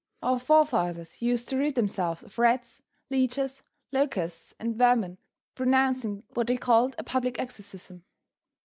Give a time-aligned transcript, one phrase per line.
[0.23, 3.61] Our forefathers used to rid themselves of rats, leeches,
[3.91, 5.19] locusts and vermin by
[5.53, 8.03] pronouncing what they called a public exorcism.